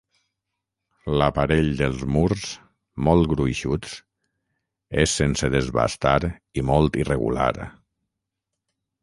L'aparell 1.21 1.67
dels 1.81 1.99
murs, 2.15 2.45
molt 3.09 3.29
gruixuts, 3.33 3.93
és 5.05 5.15
sense 5.21 5.51
desbastar 5.59 6.17
i 6.63 6.67
molt 6.73 6.99
irregular. 7.05 7.49